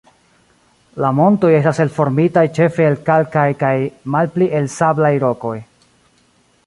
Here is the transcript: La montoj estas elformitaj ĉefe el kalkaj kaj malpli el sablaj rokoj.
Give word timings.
La 1.03 1.11
montoj 1.17 1.51
estas 1.57 1.81
elformitaj 1.83 2.45
ĉefe 2.59 2.87
el 2.93 2.97
kalkaj 3.11 3.45
kaj 3.61 3.75
malpli 4.17 4.49
el 4.61 4.71
sablaj 4.81 5.13
rokoj. 5.27 5.57